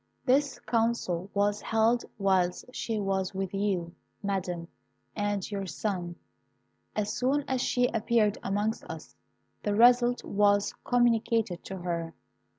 [0.25, 3.93] "This council was held whilst she was with you,
[4.23, 4.67] Madam,
[5.15, 6.15] and your son.
[6.95, 9.15] As soon as she appeared amongst us,
[9.61, 12.15] the result was communicated to her.